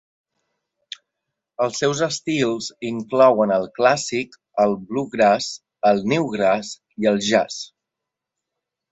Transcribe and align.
Els 1.65 1.75
seus 1.81 1.99
estils 2.05 2.69
inclouen 2.89 3.53
el 3.57 3.67
clàssic, 3.75 4.33
el 4.63 4.73
bluegrass, 4.93 5.49
el 5.91 6.01
newgrass 6.13 6.73
i 7.05 7.11
el 7.11 7.21
jazz. 7.27 7.59